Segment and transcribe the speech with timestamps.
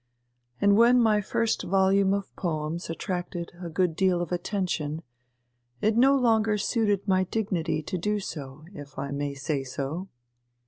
[0.59, 5.03] And when my first volume of poems attracted a good deal of attention,
[5.79, 10.07] it no longer suited my dignity to do so, if I may say so."